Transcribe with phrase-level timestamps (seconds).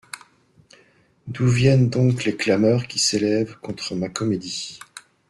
[1.27, 4.79] D'où viennent donc les clameurs qui s'élèvent contre ma comédie?